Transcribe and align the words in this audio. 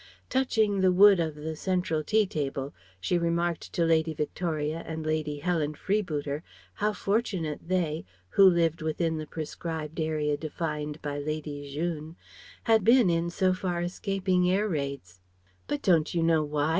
Touching 0.31 0.81
the 0.81 0.91
wood 0.91 1.19
of 1.19 1.35
the 1.35 1.55
central 1.55 2.03
tea 2.03 2.25
table, 2.25 2.73
she 2.99 3.13
had 3.13 3.21
remarked 3.21 3.71
to 3.73 3.85
Lady 3.85 4.15
Victoria 4.15 4.83
and 4.87 5.05
Lady 5.05 5.37
Helen 5.37 5.75
Freebooter 5.75 6.41
how 6.73 6.91
fortunate 6.91 7.59
they 7.67 8.03
(who 8.29 8.49
lived 8.49 8.81
within 8.81 9.19
the 9.19 9.27
prescribed 9.27 9.99
area 9.99 10.37
defined 10.37 10.99
by 11.03 11.19
Lady 11.19 11.71
Jeune) 11.71 12.15
had 12.63 12.83
been 12.83 13.11
in 13.11 13.29
so 13.29 13.53
far 13.53 13.83
escaping 13.83 14.49
air 14.49 14.67
raids. 14.67 15.19
"But 15.67 15.83
don't 15.83 16.11
you 16.15 16.23
know 16.23 16.43
why?" 16.43 16.69